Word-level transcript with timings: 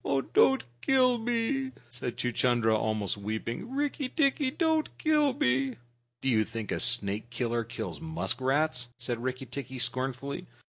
"Don't 0.33 0.63
kill 0.81 1.19
me," 1.19 1.73
said 1.91 2.17
Chuchundra, 2.17 2.75
almost 2.75 3.17
weeping. 3.17 3.69
"Rikki 3.75 4.09
tikki, 4.09 4.49
don't 4.49 4.89
kill 4.97 5.31
me!" 5.35 5.75
"Do 6.21 6.29
you 6.29 6.43
think 6.43 6.71
a 6.71 6.79
snake 6.79 7.29
killer 7.29 7.63
kills 7.63 8.01
muskrats?" 8.01 8.87
said 8.97 9.21
Rikki 9.21 9.45
tikki 9.45 9.77
scornfully. 9.77 10.47